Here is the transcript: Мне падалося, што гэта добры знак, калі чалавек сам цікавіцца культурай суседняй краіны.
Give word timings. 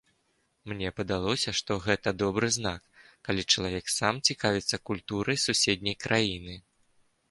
Мне 0.71 0.91
падалося, 0.99 1.53
што 1.59 1.77
гэта 1.85 2.15
добры 2.23 2.51
знак, 2.57 2.81
калі 3.29 3.47
чалавек 3.55 3.95
сам 3.99 4.13
цікавіцца 4.31 4.85
культурай 4.93 5.43
суседняй 5.49 5.95
краіны. 6.07 6.63